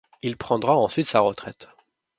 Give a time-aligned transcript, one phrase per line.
[0.23, 1.69] Il prendra ensuite sa retraite.